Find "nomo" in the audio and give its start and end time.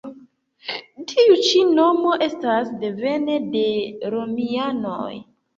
1.81-2.15